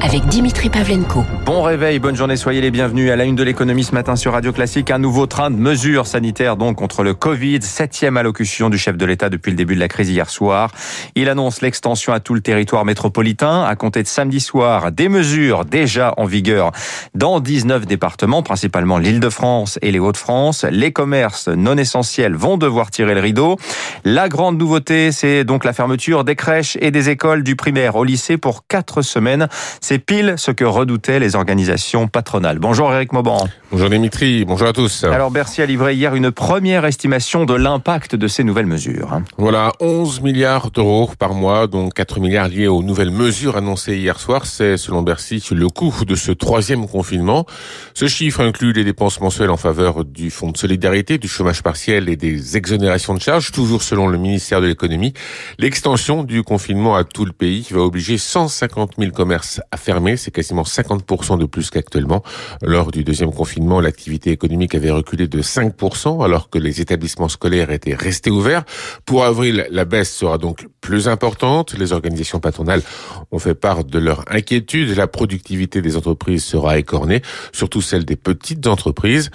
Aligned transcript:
avec 0.00 0.26
Dimitri 0.26 0.70
Pavlenko. 0.70 1.24
Bon 1.44 1.62
réveil, 1.62 1.98
bonne 1.98 2.16
journée, 2.16 2.36
soyez 2.36 2.60
les 2.60 2.70
bienvenus 2.70 3.10
à 3.10 3.16
la 3.16 3.24
une 3.24 3.34
de 3.34 3.42
l'économie 3.42 3.84
ce 3.84 3.92
matin 3.92 4.16
sur 4.16 4.32
Radio 4.32 4.52
Classique. 4.52 4.90
Un 4.90 4.98
nouveau 4.98 5.26
train 5.26 5.50
de 5.50 5.56
mesures 5.56 6.06
sanitaires 6.06 6.56
donc 6.56 6.76
contre 6.76 7.02
le 7.02 7.14
Covid, 7.14 7.62
septième 7.62 8.16
allocution 8.16 8.70
du 8.70 8.78
chef 8.78 8.96
de 8.96 9.04
l'État 9.04 9.28
depuis 9.28 9.50
le 9.50 9.56
début 9.56 9.74
de 9.74 9.80
la 9.80 9.88
crise 9.88 10.10
hier 10.10 10.28
soir. 10.30 10.72
Il 11.14 11.28
annonce 11.28 11.60
l'extension 11.62 12.12
à 12.12 12.20
tout 12.20 12.34
le 12.34 12.40
territoire 12.40 12.84
métropolitain 12.84 13.64
à 13.64 13.74
compter 13.76 14.02
de 14.02 14.08
samedi 14.08 14.40
soir. 14.40 14.92
Des 14.92 15.08
mesures 15.08 15.64
déjà 15.64 16.14
en 16.16 16.24
vigueur 16.24 16.72
dans 17.14 17.40
19 17.40 17.86
départements, 17.86 18.42
principalement 18.42 18.98
l'Île-de-France 18.98 19.78
et 19.82 19.92
les 19.92 19.98
Hauts-de-France. 19.98 20.64
Les 20.70 20.92
commerces 20.92 21.48
non 21.48 21.76
essentiels 21.76 22.34
vont 22.34 22.56
devoir 22.56 22.90
tirer 22.90 23.14
le 23.14 23.20
rideau. 23.20 23.56
La 24.04 24.28
grande 24.28 24.58
nouveauté, 24.58 25.12
c'est 25.12 25.44
donc 25.44 25.64
la 25.64 25.72
fermeture 25.72 26.24
des 26.24 26.36
crèches 26.36 26.76
et 26.80 26.90
des 26.90 27.10
écoles 27.10 27.42
du 27.42 27.56
primaire 27.56 27.96
au 27.96 28.04
lycée 28.04 28.36
pour 28.36 28.66
quatre 28.66 29.02
semaines. 29.02 29.48
C'est 29.88 30.00
pile 30.00 30.34
ce 30.36 30.50
que 30.50 30.64
redoutaient 30.64 31.20
les 31.20 31.36
organisations 31.36 32.08
patronales. 32.08 32.58
Bonjour 32.58 32.92
Eric 32.92 33.12
Mauban. 33.12 33.46
Bonjour 33.70 33.88
Dimitri, 33.88 34.44
bonjour 34.44 34.66
à 34.66 34.72
tous. 34.72 35.04
Alors 35.04 35.30
Bercy 35.30 35.62
a 35.62 35.66
livré 35.66 35.94
hier 35.94 36.16
une 36.16 36.32
première 36.32 36.84
estimation 36.84 37.44
de 37.44 37.54
l'impact 37.54 38.16
de 38.16 38.26
ces 38.26 38.42
nouvelles 38.42 38.66
mesures. 38.66 39.20
Voilà, 39.38 39.70
11 39.78 40.22
milliards 40.22 40.72
d'euros 40.72 41.12
par 41.16 41.34
mois, 41.34 41.68
dont 41.68 41.88
4 41.88 42.18
milliards 42.18 42.48
liés 42.48 42.66
aux 42.66 42.82
nouvelles 42.82 43.12
mesures 43.12 43.56
annoncées 43.56 43.96
hier 43.96 44.18
soir. 44.18 44.46
C'est, 44.46 44.76
selon 44.76 45.02
Bercy, 45.02 45.40
le 45.52 45.68
coût 45.68 46.04
de 46.04 46.16
ce 46.16 46.32
troisième 46.32 46.88
confinement. 46.88 47.46
Ce 47.94 48.08
chiffre 48.08 48.40
inclut 48.40 48.72
les 48.72 48.82
dépenses 48.82 49.20
mensuelles 49.20 49.50
en 49.50 49.56
faveur 49.56 50.04
du 50.04 50.30
fonds 50.30 50.50
de 50.50 50.56
solidarité, 50.56 51.18
du 51.18 51.28
chômage 51.28 51.62
partiel 51.62 52.08
et 52.08 52.16
des 52.16 52.56
exonérations 52.56 53.14
de 53.14 53.20
charges. 53.20 53.52
Toujours 53.52 53.84
selon 53.84 54.08
le 54.08 54.18
ministère 54.18 54.60
de 54.60 54.66
l'économie, 54.66 55.12
l'extension 55.60 56.24
du 56.24 56.42
confinement 56.42 56.96
à 56.96 57.04
tout 57.04 57.24
le 57.24 57.32
pays 57.32 57.68
va 57.70 57.82
obliger 57.82 58.18
150 58.18 58.94
000 58.98 59.12
commerces 59.12 59.60
à 59.70 59.75
fermer. 59.76 60.16
C'est 60.16 60.30
quasiment 60.30 60.62
50% 60.62 61.38
de 61.38 61.46
plus 61.46 61.70
qu'actuellement. 61.70 62.22
Lors 62.62 62.90
du 62.90 63.04
deuxième 63.04 63.32
confinement, 63.32 63.80
l'activité 63.80 64.30
économique 64.30 64.74
avait 64.74 64.90
reculé 64.90 65.28
de 65.28 65.42
5%, 65.42 66.24
alors 66.24 66.50
que 66.50 66.58
les 66.58 66.80
établissements 66.80 67.28
scolaires 67.28 67.70
étaient 67.70 67.94
restés 67.94 68.30
ouverts. 68.30 68.64
Pour 69.04 69.24
avril, 69.24 69.66
la 69.70 69.84
baisse 69.84 70.12
sera 70.12 70.38
donc 70.38 70.66
plus 70.80 71.08
importante. 71.08 71.74
Les 71.78 71.92
organisations 71.92 72.40
patronales 72.40 72.82
ont 73.30 73.38
fait 73.38 73.54
part 73.54 73.84
de 73.84 73.98
leur 73.98 74.24
inquiétude. 74.30 74.96
La 74.96 75.06
productivité 75.06 75.82
des 75.82 75.96
entreprises 75.96 76.44
sera 76.44 76.78
écornée, 76.78 77.22
surtout 77.52 77.80
celle 77.80 78.04
des 78.04 78.16
petites 78.16 78.66
entreprises. 78.66 79.30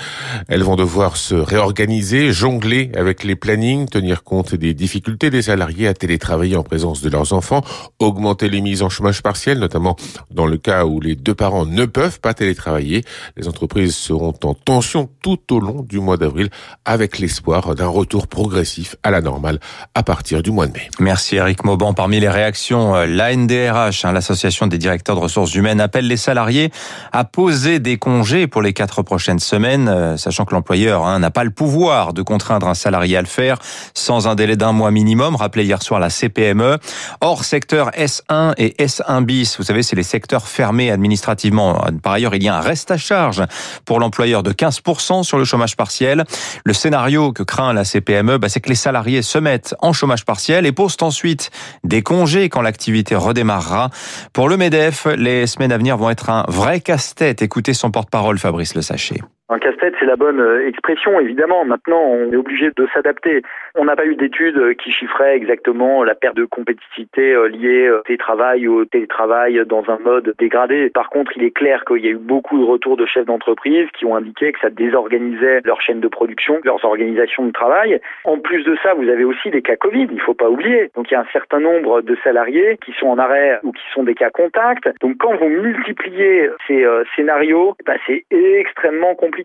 Elles 0.47 0.63
vont 0.63 0.75
devoir 0.75 1.17
se 1.17 1.35
réorganiser, 1.35 2.31
jongler 2.31 2.91
avec 2.95 3.23
les 3.23 3.35
plannings, 3.35 3.87
tenir 3.87 4.23
compte 4.23 4.55
des 4.55 4.73
difficultés 4.73 5.29
des 5.29 5.43
salariés 5.43 5.87
à 5.87 5.93
télétravailler 5.93 6.55
en 6.55 6.63
présence 6.63 7.01
de 7.01 7.09
leurs 7.09 7.33
enfants, 7.33 7.63
augmenter 7.99 8.49
les 8.49 8.61
mises 8.61 8.81
en 8.81 8.89
chômage 8.89 9.21
partiel, 9.21 9.59
notamment 9.59 9.95
dans 10.33 10.45
le 10.45 10.57
cas 10.57 10.85
où 10.85 10.99
les 10.99 11.15
deux 11.15 11.35
parents 11.35 11.65
ne 11.65 11.85
peuvent 11.85 12.19
pas 12.19 12.33
télétravailler, 12.33 13.03
les 13.37 13.47
entreprises 13.47 13.95
seront 13.95 14.33
en 14.43 14.53
tension 14.53 15.09
tout 15.21 15.39
au 15.53 15.59
long 15.59 15.81
du 15.81 15.99
mois 15.99 16.17
d'avril 16.17 16.49
avec 16.85 17.19
l'espoir 17.19 17.75
d'un 17.75 17.87
retour 17.87 18.27
progressif 18.27 18.95
à 19.03 19.11
la 19.11 19.21
normale 19.21 19.59
à 19.93 20.03
partir 20.03 20.41
du 20.41 20.51
mois 20.51 20.67
de 20.67 20.73
mai. 20.73 20.89
Merci 20.99 21.35
Eric 21.35 21.63
Mauban. 21.65 21.93
Parmi 21.93 22.19
les 22.19 22.29
réactions, 22.29 22.95
euh, 22.95 23.05
l'ANDRH, 23.05 24.05
hein, 24.05 24.11
l'association 24.11 24.67
des 24.67 24.77
directeurs 24.77 25.15
de 25.15 25.21
ressources 25.21 25.53
humaines, 25.53 25.81
appelle 25.81 26.07
les 26.07 26.17
salariés 26.17 26.71
à 27.11 27.23
poser 27.23 27.79
des 27.79 27.97
congés 27.97 28.47
pour 28.47 28.61
les 28.61 28.73
quatre 28.73 29.01
prochaines 29.01 29.39
semaines, 29.39 29.87
euh, 29.89 30.17
sachant 30.17 30.45
que 30.45 30.53
l'employeur 30.53 31.05
hein, 31.05 31.19
n'a 31.19 31.31
pas 31.31 31.43
le 31.43 31.51
pouvoir 31.51 32.13
de 32.13 32.21
contraindre 32.21 32.67
un 32.67 32.73
salarié 32.73 33.17
à 33.17 33.21
le 33.21 33.27
faire 33.27 33.57
sans 33.93 34.27
un 34.27 34.35
délai 34.35 34.55
d'un 34.55 34.71
mois 34.71 34.91
minimum, 34.91 35.35
rappelé 35.35 35.65
hier 35.65 35.81
soir 35.81 35.99
la 35.99 36.09
CPME. 36.09 36.77
Hors 37.21 37.43
secteur 37.43 37.91
S1 37.91 38.53
et 38.57 38.75
S1 38.83 39.23
bis, 39.23 39.57
vous 39.57 39.63
savez, 39.63 39.83
c'est 39.83 39.95
les 39.95 40.03
secteurs 40.03 40.20
fermés 40.47 40.91
administrativement. 40.91 41.83
Par 42.03 42.13
ailleurs, 42.13 42.35
il 42.35 42.43
y 42.43 42.49
a 42.49 42.55
un 42.55 42.61
reste 42.61 42.91
à 42.91 42.97
charge 42.97 43.43
pour 43.85 43.99
l'employeur 43.99 44.43
de 44.43 44.51
15% 44.51 45.23
sur 45.23 45.37
le 45.37 45.45
chômage 45.45 45.75
partiel. 45.75 46.23
Le 46.63 46.73
scénario 46.73 47.31
que 47.31 47.43
craint 47.43 47.73
la 47.73 47.83
CPME, 47.83 48.37
bah, 48.37 48.49
c'est 48.49 48.61
que 48.61 48.69
les 48.69 48.75
salariés 48.75 49.21
se 49.21 49.37
mettent 49.37 49.75
en 49.79 49.93
chômage 49.93 50.25
partiel 50.25 50.65
et 50.65 50.71
posent 50.71 50.97
ensuite 51.01 51.51
des 51.83 52.01
congés 52.01 52.49
quand 52.49 52.61
l'activité 52.61 53.15
redémarrera. 53.15 53.89
Pour 54.33 54.49
le 54.49 54.57
MEDEF, 54.57 55.07
les 55.17 55.47
semaines 55.47 55.71
à 55.71 55.77
venir 55.77 55.97
vont 55.97 56.09
être 56.09 56.29
un 56.29 56.45
vrai 56.47 56.79
casse-tête. 56.79 57.41
Écoutez 57.41 57.73
son 57.73 57.91
porte-parole, 57.91 58.37
Fabrice 58.37 58.75
Le 58.75 58.81
Sachet. 58.81 59.21
Un 59.51 59.59
casse-tête, 59.59 59.95
c'est 59.99 60.05
la 60.05 60.15
bonne 60.15 60.39
euh, 60.39 60.65
expression, 60.65 61.19
évidemment. 61.19 61.65
Maintenant, 61.65 61.99
on 61.99 62.31
est 62.31 62.37
obligé 62.37 62.71
de 62.71 62.87
s'adapter. 62.93 63.41
On 63.75 63.83
n'a 63.83 63.97
pas 63.97 64.05
eu 64.05 64.15
d'études 64.15 64.57
euh, 64.57 64.73
qui 64.73 64.93
chiffraient 64.93 65.35
exactement 65.35 66.05
la 66.05 66.15
perte 66.15 66.37
de 66.37 66.45
compétitivité 66.45 67.33
euh, 67.33 67.49
liée 67.49 67.91
au 67.91 67.99
télétravail 68.03 68.65
ou 68.69 68.79
au 68.79 68.85
télétravail 68.85 69.61
dans 69.67 69.83
un 69.89 69.99
mode 69.99 70.33
dégradé. 70.39 70.89
Par 70.89 71.09
contre, 71.09 71.33
il 71.35 71.43
est 71.43 71.51
clair 71.51 71.83
qu'il 71.83 71.97
y 71.97 72.07
a 72.07 72.11
eu 72.11 72.17
beaucoup 72.17 72.57
de 72.59 72.63
retours 72.63 72.95
de 72.95 73.05
chefs 73.05 73.25
d'entreprise 73.25 73.89
qui 73.91 74.05
ont 74.05 74.15
indiqué 74.15 74.53
que 74.53 74.59
ça 74.61 74.69
désorganisait 74.69 75.59
leur 75.65 75.81
chaîne 75.81 75.99
de 75.99 76.07
production, 76.07 76.61
leurs 76.63 76.85
organisations 76.85 77.45
de 77.45 77.51
travail. 77.51 77.99
En 78.23 78.37
plus 78.37 78.63
de 78.63 78.77
ça, 78.81 78.93
vous 78.93 79.09
avez 79.09 79.25
aussi 79.25 79.49
des 79.49 79.61
cas 79.61 79.75
Covid, 79.75 80.07
il 80.09 80.15
ne 80.15 80.21
faut 80.21 80.33
pas 80.33 80.49
oublier. 80.49 80.91
Donc 80.95 81.11
il 81.11 81.13
y 81.13 81.17
a 81.17 81.21
un 81.21 81.31
certain 81.33 81.59
nombre 81.59 82.01
de 82.01 82.15
salariés 82.23 82.77
qui 82.85 82.93
sont 82.93 83.07
en 83.07 83.17
arrêt 83.17 83.59
ou 83.63 83.73
qui 83.73 83.83
sont 83.93 84.03
des 84.03 84.15
cas 84.15 84.29
contacts. 84.29 84.89
Donc 85.01 85.17
quand 85.19 85.35
vous 85.35 85.49
multipliez 85.49 86.49
ces 86.67 86.87
scénarios, 87.17 87.75
bah, 87.85 87.95
c'est 88.07 88.23
extrêmement 88.31 89.13
compliqué 89.13 89.40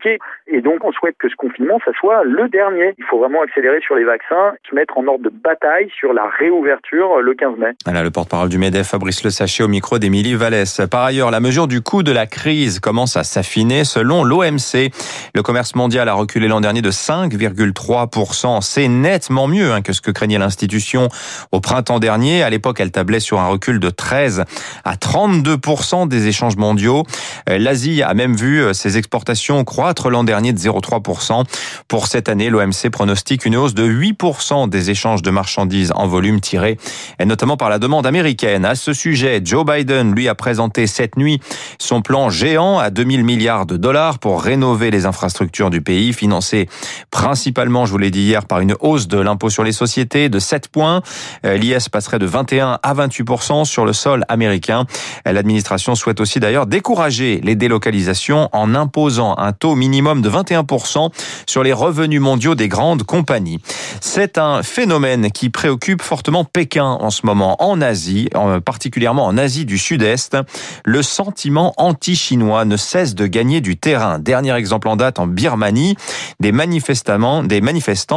et 0.49 0.61
donc, 0.61 0.85
on 0.85 0.93
souhaite 0.93 1.17
que 1.19 1.29
ce 1.29 1.35
confinement, 1.37 1.79
ça 1.85 1.91
soit 1.99 2.25
le 2.25 2.49
dernier. 2.49 2.95
Il 2.99 3.05
faut 3.05 3.19
vraiment 3.19 3.43
accélérer 3.43 3.81
sur 3.81 3.95
les 3.95 4.05
vaccins, 4.05 4.55
se 4.69 4.75
mettre 4.75 4.97
en 4.99 5.07
ordre 5.07 5.25
de 5.25 5.31
bataille 5.31 5.91
sur 5.99 6.13
la 6.13 6.29
réouverture 6.39 7.21
le 7.21 7.35
15 7.35 7.59
mai. 7.59 7.71
Voilà 7.85 8.03
le 8.03 8.11
porte-parole 8.11 8.49
du 8.49 8.59
MEDEF, 8.59 8.87
Fabrice 8.87 9.25
Le 9.25 9.31
Sachet, 9.31 9.65
au 9.65 9.69
micro 9.69 9.99
d'Émilie 9.99 10.35
Vallès. 10.35 10.81
Par 10.91 11.03
ailleurs, 11.03 11.31
la 11.31 11.41
mesure 11.41 11.67
du 11.67 11.81
coût 11.81 12.03
de 12.03 12.13
la 12.13 12.27
crise 12.27 12.81
commence 12.81 13.17
à 13.17 13.25
s'affiner. 13.25 13.85
Selon 13.85 14.25
l'OMC, 14.25 14.91
le 15.35 15.43
commerce 15.43 15.75
mondial 15.75 16.09
a 16.09 16.15
reculé 16.15 16.49
l'an 16.49 16.61
dernier 16.61 16.83
de 16.83 16.91
5,3%. 16.91 18.61
C'est 18.61 18.89
nettement 18.89 19.49
mieux 19.49 19.73
hein, 19.73 19.83
que 19.83 19.93
ce 19.93 20.01
que 20.01 20.11
craignait 20.11 20.39
l'institution 20.39 21.09
au 21.53 21.61
printemps 21.61 21.99
dernier. 21.99 22.43
À 22.43 22.51
l'époque, 22.51 22.81
elle 22.81 22.93
tablait 22.93 23.21
sur 23.21 23.41
un 23.41 23.49
recul 23.49 23.81
de 23.81 23.91
13 23.91 24.45
à 24.85 24.95
32% 24.95 26.09
des 26.09 26.29
échanges 26.29 26.57
mondiaux. 26.57 27.05
Euh, 27.49 27.59
L'Asie 27.59 28.03
a 28.03 28.15
même 28.15 28.37
vu 28.37 28.61
euh, 28.61 28.73
ses 28.73 28.97
exportations 28.99 29.65
croître 29.65 29.86
l'an 30.11 30.25
dernier 30.25 30.53
de 30.53 30.59
0,3%. 30.59 31.45
Pour 31.89 32.07
cette 32.07 32.29
année, 32.29 32.51
l'OMC 32.51 32.91
pronostique 32.91 33.45
une 33.45 33.57
hausse 33.57 33.75
de 33.75 33.87
8% 33.87 34.69
des 34.69 34.91
échanges 34.91 35.23
de 35.23 35.31
marchandises 35.31 35.93
en 35.95 36.07
volume 36.07 36.41
tirés, 36.41 36.79
et 37.19 37.25
notamment 37.25 37.57
par 37.57 37.71
la 37.71 37.79
demande 37.79 38.07
américaine. 38.07 38.65
À 38.65 38.75
ce 38.75 38.93
sujet, 38.93 39.41
Joe 39.45 39.65
Biden, 39.65 40.15
lui, 40.15 40.29
a 40.29 40.35
présenté 40.35 40.87
cette 40.87 41.17
nuit 41.17 41.41
son 41.79 42.03
plan 42.03 42.31
géant 42.31 42.79
à 42.79 42.91
2000 42.91 43.25
milliards 43.25 43.67
de 43.67 43.77
dollars 43.77 44.19
pour 44.19 44.43
rénover 44.43 44.91
les 44.91 45.07
infrastructures 45.07 45.71
du 45.71 45.81
pays, 45.81 46.13
financé 46.13 46.69
principalement, 47.11 47.87
je 47.87 47.93
vous 47.93 47.99
l'ai 47.99 48.11
dit 48.11 48.23
hier, 48.23 48.47
par 48.47 48.61
une 48.61 48.75
hausse 48.81 49.09
de 49.09 49.19
l'impôt 49.19 49.51
sur 49.51 49.65
les 49.65 49.73
sociétés 49.73 50.29
de 50.29 50.39
7 50.39 50.69
points. 50.69 51.03
Euh, 51.45 51.57
L'IS 51.57 51.89
passerait 51.89 52.19
de 52.19 52.27
21 52.27 52.79
à 52.83 52.95
28% 52.95 53.65
sur 53.65 53.85
le 53.85 53.93
sol 53.93 54.25
américain. 54.29 54.85
L'administration 55.25 55.95
souhaite 55.95 56.21
aussi 56.21 56.41
d'ailleurs 56.41 56.67
décourager 56.67 57.41
les 57.43 57.57
délocalisations 57.57 58.49
en 58.53 58.75
imposant 58.75 59.37
un 59.39 59.53
taux 59.53 59.66
minimum 59.75 60.23
de 60.23 60.31
21% 60.31 61.11
sur 61.47 61.63
les 61.63 61.73
revenus 61.73 62.21
mondiaux 62.21 62.55
des 62.55 62.69
grandes 62.69 63.03
compagnies. 63.03 63.59
C'est 64.01 64.39
un 64.39 64.63
phénomène 64.63 65.31
qui 65.31 65.51
préoccupe 65.51 66.03
fortement 66.03 66.45
Pékin 66.45 66.85
en 66.85 67.11
ce 67.11 67.27
moment 67.27 67.57
en 67.63 67.81
Asie, 67.81 68.29
particulièrement 68.65 69.27
en 69.27 69.37
Asie 69.39 69.65
du 69.65 69.79
Sud-Est. 69.79 70.37
Le 70.85 71.03
sentiment 71.03 71.73
anti-chinois 71.77 72.65
ne 72.65 72.77
cesse 72.77 73.15
de 73.15 73.27
gagner 73.27 73.61
du 73.61 73.77
terrain. 73.77 74.19
Dernier 74.19 74.55
exemple 74.55 74.89
en 74.89 74.97
date 74.97 75.19
en 75.19 75.27
Birmanie, 75.27 75.97
des 76.41 76.53
manifestants, 76.53 77.43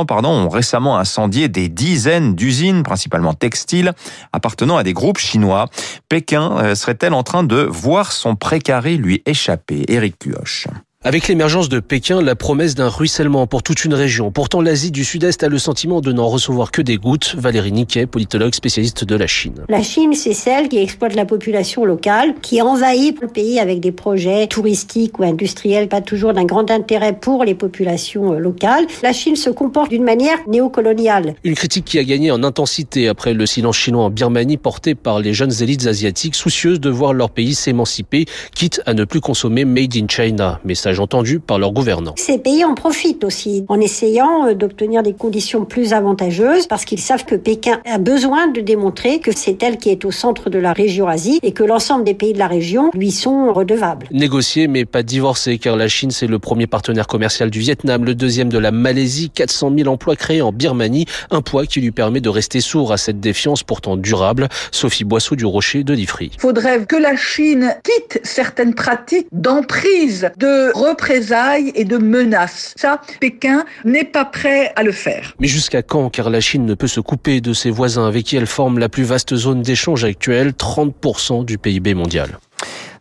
ont 0.10 0.50
récemment 0.50 0.98
incendié 0.98 1.48
des 1.48 1.70
dizaines 1.70 2.36
d'usines, 2.36 2.84
principalement 2.84 3.34
textiles, 3.34 3.94
appartenant 4.34 4.78
à 4.78 4.84
des 4.84 4.94
groupes 4.94 5.18
chinois. 5.18 5.66
Pékin 6.10 6.58
euh, 6.58 6.76
serait-elle 6.76 7.14
en 7.14 7.24
train 7.24 7.44
de 7.44 7.58
voir 7.58 8.12
son 8.12 8.36
précaré 8.36 8.98
lui 8.98 9.22
échapper? 9.26 9.86
Éric 9.88 10.20
Cuoche. 10.20 10.68
Avec 11.06 11.30
l'émergence 11.30 11.70
de 11.70 11.80
Pékin, 11.80 12.22
la 12.22 12.36
promesse 12.36 12.76
d'un 12.76 12.90
ruissellement 12.90 13.48
pour 13.48 13.64
toute 13.64 13.86
une 13.86 13.94
région. 13.94 14.32
Pourtant, 14.32 14.60
l'Asie 14.60 14.92
du 14.92 15.06
Sud-Est 15.06 15.44
a 15.44 15.48
le 15.48 15.58
sentiment 15.58 16.02
de 16.02 16.12
n'en 16.12 16.28
recevoir 16.28 16.72
que 16.72 16.82
des 16.82 16.98
gouttes. 16.98 17.36
Valérie 17.38 17.72
Niquet, 17.72 18.06
politologue 18.06 18.54
spécialiste 18.54 19.06
de 19.06 19.16
la 19.16 19.26
Chine. 19.26 19.64
La 19.70 19.82
Chine, 19.82 20.14
c'est 20.14 20.34
celle 20.34 20.68
qui 20.68 20.78
exploite 20.78 21.16
la 21.16 21.24
population 21.24 21.86
locale, 21.86 22.34
qui 22.42 22.62
envahit 22.62 23.18
le 23.22 23.30
pays 23.30 23.62
avec 23.62 23.80
des 23.80 23.94
projets 23.94 24.48
touristiques 24.48 25.20
ou 25.20 25.24
industriels, 25.24 25.88
pas 25.88 26.02
toujours 26.02 26.34
d'un 26.34 26.44
grand 26.44 26.70
intérêt 26.70 27.14
pour 27.14 27.46
les 27.46 27.56
populations 27.56 28.34
euh, 28.34 28.38
locales. 28.38 28.86
La 29.02 29.14
Chine 29.14 29.38
se 29.38 29.50
comporte 29.50 29.92
d'une 29.92 30.04
manière 30.04 30.40
néocoloniale. 30.50 31.36
Une 31.46 31.56
critique 31.56 31.86
qui 31.86 31.98
a 31.98 32.04
gagné 32.04 32.30
en 32.30 32.44
intensité 32.44 33.08
après 33.08 33.34
le 33.34 33.46
silence 33.46 33.78
chinois 33.78 34.04
en 34.04 34.10
Birmanie 34.10 34.58
porté 34.58 34.96
par 34.96 35.22
les 35.22 35.34
jeunes 35.34 35.54
élites 35.62 35.88
asiatiques 35.88 36.36
soucieuses 36.36 36.82
de 36.82 36.90
voir 36.90 37.14
leur 37.14 37.30
pays 37.30 37.56
s'émanciper, 37.56 38.26
quitte 38.54 38.82
à 38.86 38.94
ne 38.94 39.06
plus 39.06 39.22
consommer 39.22 39.64
Made 39.64 39.96
in 39.96 40.08
China. 40.10 40.60
Message 40.66 40.89
message 40.90 41.00
entendu 41.00 41.40
par 41.40 41.60
leurs 41.60 41.72
gouvernants. 41.72 42.16
Ces 42.18 42.38
pays 42.40 42.66
en 42.66 42.74
profitent 42.74 43.24
aussi 43.24 43.64
en 43.68 43.80
essayant 43.80 44.48
euh, 44.48 44.54
d'obtenir 44.54 45.04
des 45.04 45.14
conditions 45.14 45.66
plus 45.66 45.94
avantageuses 45.94 46.68
parce 46.68 46.86
qu'ils 46.86 47.00
savent 47.00 47.26
que 47.26 47.36
Pékin 47.36 47.80
a 47.86 47.98
besoin 47.98 48.48
de 48.48 48.62
démontrer 48.62 49.20
que 49.20 49.32
c'est 49.36 49.62
elle 49.62 49.78
qui 49.78 49.90
est 49.90 50.06
au 50.06 50.12
centre 50.12 50.50
de 50.50 50.58
la 50.58 50.74
région 50.74 51.08
Asie 51.08 51.40
et 51.44 51.52
que 51.52 51.64
l'ensemble 51.64 52.04
des 52.04 52.14
pays 52.14 52.34
de 52.34 52.40
la 52.40 52.48
région 52.48 52.90
lui 52.94 53.12
sont 53.12 53.54
redevables. 53.54 54.08
Négocier 54.12 54.68
mais 54.68 54.86
pas 54.86 55.04
divorcer 55.04 55.58
car 55.60 55.76
la 55.76 55.88
Chine 55.88 56.12
c'est 56.12 56.28
le 56.28 56.40
premier 56.40 56.68
partenaire 56.68 57.08
commercial 57.08 57.50
du 57.50 57.60
Vietnam, 57.60 58.04
le 58.04 58.16
deuxième 58.16 58.50
de 58.50 58.58
la 58.58 58.72
Malaisie, 58.72 59.30
400 59.30 59.72
000 59.78 59.90
emplois 59.90 60.16
créés 60.16 60.42
en 60.42 60.52
Birmanie, 60.52 61.06
un 61.30 61.42
poids 61.42 61.66
qui 61.66 61.82
lui 61.82 61.92
permet 61.92 62.22
de 62.22 62.30
rester 62.30 62.62
sourd 62.62 62.92
à 62.92 62.98
cette 62.98 63.20
défiance 63.20 63.64
pourtant 63.64 63.98
durable. 63.98 64.48
Sophie 64.72 65.04
Boisseau 65.04 65.36
du 65.36 65.46
Rocher 65.46 65.84
de 65.84 65.94
l'Ifri. 65.94 66.32
Faudrait 66.40 66.86
que 66.86 66.96
la 66.96 67.16
Chine 67.16 67.76
quitte 67.84 68.20
certaines 68.24 68.74
pratiques 68.74 69.28
d'emprise, 69.32 70.30
de 70.38 70.72
représailles 70.80 71.72
et 71.76 71.86
de 71.86 71.98
menaces. 71.98 72.74
Ça, 72.78 73.02
Pékin 73.20 73.66
n'est 73.86 74.06
pas 74.06 74.26
prêt 74.26 74.72
à 74.76 74.84
le 74.84 74.92
faire. 74.92 75.36
Mais 75.40 75.48
jusqu'à 75.48 75.82
quand 75.82 76.10
Car 76.10 76.30
la 76.30 76.42
Chine 76.42 76.66
ne 76.66 76.74
peut 76.74 76.88
se 76.88 77.00
couper 77.00 77.42
de 77.42 77.54
ses 77.54 77.70
voisins 77.70 78.08
avec 78.08 78.26
qui 78.26 78.36
elle 78.36 78.48
forme 78.48 78.80
la 78.80 78.90
plus 78.90 79.04
vaste 79.04 79.36
zone 79.36 79.62
d'échange 79.62 80.04
actuelle, 80.04 80.52
30% 80.52 81.46
du 81.46 81.58
PIB 81.58 81.94
mondial? 81.94 82.40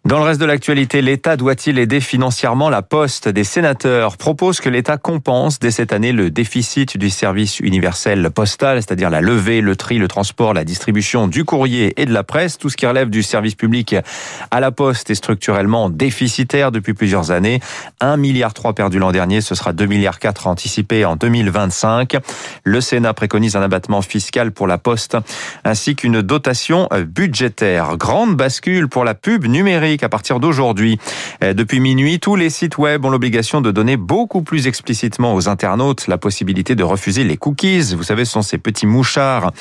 Dans 0.04 0.18
le 0.18 0.24
reste 0.24 0.40
de 0.40 0.46
l'actualité, 0.46 1.02
l'État 1.02 1.36
doit-il 1.36 1.78
aider 1.78 2.00
financièrement 2.00 2.70
la 2.70 2.82
Poste 2.82 3.28
Des 3.28 3.44
sénateurs? 3.44 4.16
Proposent 4.16 4.60
que 4.60 4.68
l'État 4.68 4.96
compense 4.96 5.58
dès 5.58 5.72
cette 5.72 5.92
année 5.92 6.12
le 6.12 6.30
déficit 6.30 6.96
du 6.96 7.10
service 7.10 7.58
universel 7.60 8.30
postal, 8.30 8.78
c'est-à-dire 8.78 9.10
la 9.10 9.20
levée, 9.20 9.60
le 9.60 9.76
tri, 9.76 9.98
le 9.98 10.06
transport, 10.06 10.54
la 10.54 10.64
distribution 10.64 11.26
du 11.26 11.44
courrier 11.44 12.00
et 12.00 12.06
de 12.06 12.12
la 12.12 12.22
presse. 12.22 12.58
Tout 12.58 12.70
ce 12.70 12.76
qui 12.76 12.86
relève 12.86 13.10
du 13.10 13.22
service 13.22 13.56
public 13.56 13.96
à 14.50 14.60
la 14.60 14.70
Poste 14.70 15.10
est 15.10 15.16
structurellement 15.16 15.90
déficitaire 15.90 16.70
depuis 16.70 16.94
plusieurs 16.94 17.32
années. 17.32 17.60
1 18.00 18.16
milliard 18.16 18.54
3 18.54 18.74
perdu 18.74 18.98
l'an 18.98 19.10
dernier, 19.12 19.40
ce 19.40 19.56
sera 19.56 19.72
2 19.72 19.84
milliards 19.84 20.20
4 20.20 20.46
anticipés 20.46 21.04
en 21.04 21.16
2025. 21.16 22.16
Le 22.62 22.80
Sénat 22.80 23.14
préconise 23.14 23.56
un 23.56 23.62
abattement 23.62 24.00
fiscal 24.00 24.52
pour 24.52 24.68
la 24.68 24.78
Poste 24.78 25.16
ainsi 25.64 25.96
qu'une 25.96 26.22
dotation 26.22 26.88
budgétaire. 27.06 27.96
Grande 27.96 28.36
bascule 28.36 28.88
pour 28.88 29.04
la 29.04 29.14
pub 29.14 29.44
numérique 29.44 29.87
à 30.02 30.08
partir 30.08 30.38
d'aujourd'hui. 30.38 30.98
Euh, 31.42 31.54
depuis 31.54 31.80
minuit, 31.80 32.20
tous 32.20 32.36
les 32.36 32.50
sites 32.50 32.76
web 32.76 33.04
ont 33.04 33.10
l'obligation 33.10 33.60
de 33.60 33.70
donner 33.70 33.96
beaucoup 33.96 34.42
plus 34.42 34.66
explicitement 34.66 35.34
aux 35.34 35.48
internautes 35.48 36.06
la 36.08 36.18
possibilité 36.18 36.74
de 36.74 36.84
refuser 36.84 37.24
les 37.24 37.36
cookies. 37.36 37.94
Vous 37.96 38.02
savez, 38.02 38.24
ce 38.24 38.32
sont 38.32 38.42
ces 38.42 38.58
petits 38.58 38.86
mouchards 38.86 39.52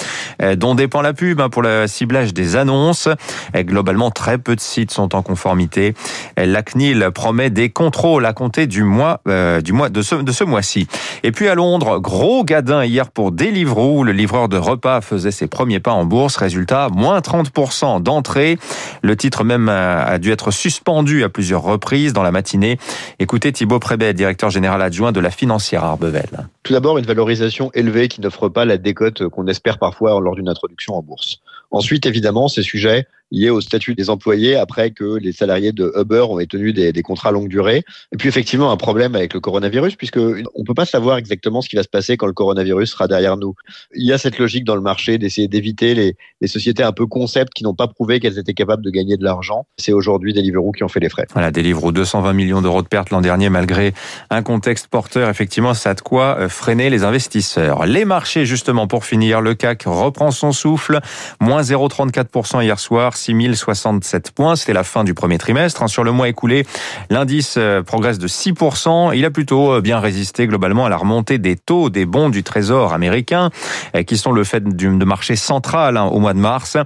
euh, 0.41 0.55
dont 0.55 0.75
dépend 0.75 1.01
la 1.01 1.13
pub 1.13 1.39
hein, 1.39 1.49
pour 1.49 1.61
le 1.61 1.87
ciblage 1.87 2.33
des 2.33 2.57
annonces. 2.57 3.07
Euh, 3.55 3.63
globalement, 3.63 4.11
très 4.11 4.37
peu 4.37 4.55
de 4.55 4.59
sites 4.59 4.91
sont 4.91 5.15
en 5.15 5.21
conformité. 5.21 5.93
La 6.35 6.61
CNIL 6.61 7.09
promet 7.13 7.49
des 7.49 7.69
contrôles 7.69 8.25
à 8.25 8.33
compter 8.33 8.67
du 8.67 8.83
mois, 8.83 9.21
du 9.63 9.73
mois 9.73 9.89
de 9.89 10.01
ce, 10.01 10.43
mois-ci. 10.43 10.87
Et 11.23 11.31
puis 11.31 11.47
à 11.47 11.55
Londres, 11.55 11.99
gros 11.99 12.43
gadin 12.43 12.83
hier 12.83 13.09
pour 13.09 13.31
Deliveroo. 13.31 14.03
Le 14.03 14.11
livreur 14.11 14.49
de 14.49 14.57
repas 14.57 15.01
faisait 15.01 15.31
ses 15.31 15.47
premiers 15.47 15.79
pas 15.79 15.91
en 15.91 16.05
bourse. 16.05 16.35
Résultat, 16.35 16.89
moins 16.91 17.19
30% 17.19 18.01
d'entrée. 18.01 18.57
Le 19.01 19.15
titre 19.15 19.43
même 19.43 19.69
a 20.17 20.19
dû 20.19 20.31
être 20.31 20.49
suspendu 20.49 21.23
à 21.23 21.29
plusieurs 21.29 21.61
reprises 21.61 22.11
dans 22.11 22.23
la 22.23 22.31
matinée. 22.31 22.79
Écoutez 23.19 23.51
Thibaut 23.51 23.77
Prébet, 23.77 24.15
directeur 24.15 24.49
général 24.49 24.81
adjoint 24.81 25.11
de 25.11 25.19
la 25.19 25.29
financière 25.29 25.83
Arbevel. 25.83 26.47
Tout 26.63 26.73
d'abord, 26.73 26.97
une 26.97 27.05
valorisation 27.05 27.69
élevée 27.75 28.07
qui 28.07 28.19
n'offre 28.19 28.49
pas 28.49 28.65
la 28.65 28.77
décote 28.77 29.27
qu'on 29.27 29.45
espère 29.45 29.77
parfois 29.77 30.19
lors 30.19 30.33
d'une 30.33 30.49
introduction 30.49 30.95
en 30.95 31.03
bourse. 31.03 31.37
Ensuite, 31.69 32.07
évidemment, 32.07 32.47
ces 32.47 32.63
sujets 32.63 33.05
liés 33.31 33.49
au 33.49 33.61
statut 33.61 33.95
des 33.95 34.09
employés 34.09 34.55
après 34.55 34.91
que 34.91 35.17
les 35.17 35.31
salariés 35.31 35.71
de 35.71 35.91
Uber 35.95 36.25
ont 36.29 36.37
tenu 36.45 36.73
des, 36.73 36.93
des, 36.93 37.01
contrats 37.01 37.31
longue 37.31 37.49
durée. 37.49 37.83
Et 38.11 38.17
puis 38.17 38.29
effectivement 38.29 38.71
un 38.71 38.77
problème 38.77 39.15
avec 39.15 39.33
le 39.33 39.39
coronavirus 39.39 39.95
puisque 39.95 40.17
on 40.17 40.63
peut 40.63 40.73
pas 40.73 40.85
savoir 40.85 41.17
exactement 41.17 41.61
ce 41.61 41.69
qui 41.69 41.75
va 41.75 41.83
se 41.83 41.89
passer 41.89 42.17
quand 42.17 42.27
le 42.27 42.33
coronavirus 42.33 42.91
sera 42.91 43.07
derrière 43.07 43.37
nous. 43.37 43.55
Il 43.93 44.05
y 44.05 44.13
a 44.13 44.17
cette 44.17 44.37
logique 44.37 44.63
dans 44.63 44.75
le 44.75 44.81
marché 44.81 45.17
d'essayer 45.17 45.47
d'éviter 45.47 45.93
les, 45.93 46.15
les, 46.41 46.47
sociétés 46.47 46.83
un 46.83 46.91
peu 46.91 47.05
concept 47.05 47.53
qui 47.53 47.63
n'ont 47.63 47.73
pas 47.73 47.87
prouvé 47.87 48.19
qu'elles 48.19 48.39
étaient 48.39 48.53
capables 48.53 48.83
de 48.83 48.89
gagner 48.89 49.17
de 49.17 49.23
l'argent. 49.23 49.65
C'est 49.77 49.93
aujourd'hui 49.93 50.33
Deliveroo 50.33 50.71
qui 50.71 50.83
ont 50.83 50.87
fait 50.87 50.99
les 50.99 51.09
frais. 51.09 51.25
Voilà, 51.33 51.51
Deliveroo 51.51 51.91
220 51.91 52.33
millions 52.33 52.61
d'euros 52.61 52.81
de 52.81 52.87
pertes 52.87 53.09
l'an 53.09 53.21
dernier 53.21 53.49
malgré 53.49 53.93
un 54.29 54.41
contexte 54.41 54.87
porteur. 54.87 55.29
Effectivement, 55.29 55.73
ça 55.73 55.91
a 55.91 55.93
de 55.93 56.01
quoi 56.01 56.37
euh, 56.39 56.49
freiner 56.49 56.89
les 56.89 57.03
investisseurs. 57.03 57.85
Les 57.85 58.05
marchés 58.05 58.45
justement 58.45 58.87
pour 58.87 59.05
finir, 59.05 59.41
le 59.41 59.53
CAC 59.53 59.83
reprend 59.85 60.31
son 60.31 60.51
souffle, 60.51 60.99
moins 61.41 61.61
0,34% 61.61 62.63
hier 62.63 62.79
soir. 62.79 63.16
6067 63.17 64.31
points. 64.31 64.55
C'était 64.55 64.73
la 64.73 64.83
fin 64.83 65.03
du 65.03 65.13
premier 65.13 65.37
trimestre. 65.37 65.83
Hein. 65.83 65.87
Sur 65.87 66.03
le 66.03 66.11
mois 66.11 66.29
écoulé, 66.29 66.65
l'indice 67.09 67.55
euh, 67.57 67.83
progresse 67.83 68.19
de 68.19 68.27
6%. 68.27 69.15
Il 69.15 69.25
a 69.25 69.31
plutôt 69.31 69.73
euh, 69.73 69.81
bien 69.81 69.99
résisté 69.99 70.47
globalement 70.47 70.85
à 70.85 70.89
la 70.89 70.97
remontée 70.97 71.37
des 71.37 71.55
taux 71.55 71.89
des 71.89 72.05
bons 72.05 72.29
du 72.29 72.43
Trésor 72.43 72.93
américain, 72.93 73.49
euh, 73.95 74.03
qui 74.03 74.17
sont 74.17 74.31
le 74.31 74.43
fait 74.43 74.63
du 74.63 74.89
marché 74.89 75.35
central 75.35 75.97
hein, 75.97 76.05
au 76.05 76.19
mois 76.19 76.33
de 76.33 76.39
mars. 76.39 76.77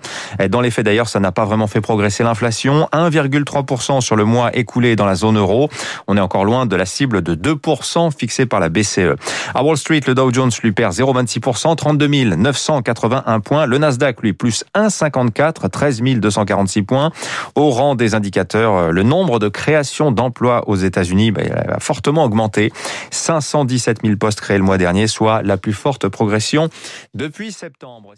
Dans 0.50 0.62
les 0.62 0.72
faits 0.72 0.86
d'ailleurs, 0.86 1.10
ça 1.10 1.20
n'a 1.20 1.32
pas 1.32 1.46
vraiment 1.46 1.68
fait 1.68 1.82
progresser 1.82 2.24
l'inflation. 2.24 2.88
1,3% 2.94 4.02
sur 4.02 4.16
le 4.16 4.26
mois 4.26 4.56
écoulé 4.56 4.96
dans 4.96 5.06
la 5.06 5.16
zone 5.16 5.38
euro. 5.38 5.70
On 6.08 6.18
est 6.18 6.22
encore 6.22 6.46
loin 6.46 6.66
de 6.66 6.76
la 6.76 6.86
cible 6.86 7.22
de 7.22 7.36
2% 7.36 8.16
fixée 8.18 8.46
par 8.46 8.60
la 8.60 8.70
BCE. 8.70 9.16
À 9.54 9.64
Wall 9.64 9.78
Street, 9.78 10.02
le 10.08 10.14
Dow 10.14 10.32
Jones 10.32 10.52
lui 10.64 10.72
perd 10.72 10.94
0,26%, 10.94 11.76
32 11.76 12.08
981 12.08 13.40
points. 13.40 13.66
Le 13.66 13.78
Nasdaq, 13.78 14.22
lui, 14.22 14.34
plus 14.34 14.64
1,54, 14.76 15.70
13 15.70 16.02
246 16.22 16.84
points. 16.84 17.12
Au 17.56 17.70
rang 17.72 17.96
des 17.96 18.16
indicateurs, 18.16 18.76
euh, 18.76 18.92
le 18.92 19.04
nombre 19.04 19.40
de 19.40 19.50
créations 19.50 20.12
d'emplois 20.12 20.68
aux 20.70 20.76
États-Unis 20.76 21.32
bah, 21.32 21.42
a 21.68 21.80
fortement 21.80 22.24
augmenté. 22.24 22.72
517 23.12 24.00
000 24.04 24.16
postes 24.16 24.40
créés 24.40 24.58
le 24.58 24.64
mois 24.64 24.78
dernier, 24.78 25.08
soit 25.08 25.42
la 25.42 25.58
plus 25.58 25.74
forte 25.74 26.08
progression 26.08 26.70
depuis 27.14 27.52
septembre. 27.52 28.14